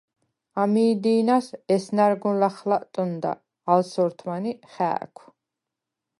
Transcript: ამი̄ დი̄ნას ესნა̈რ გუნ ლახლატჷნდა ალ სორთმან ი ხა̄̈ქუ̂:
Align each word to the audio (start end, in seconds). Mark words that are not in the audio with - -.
ამი̄ 0.61 0.91
დი̄ნას 1.03 1.47
ესნა̈რ 1.73 2.13
გუნ 2.21 2.35
ლახლატჷნდა 2.41 3.31
ალ 3.71 3.81
სორთმან 3.91 4.43
ი 4.51 4.53
ხა̄̈ქუ̂: 4.71 5.27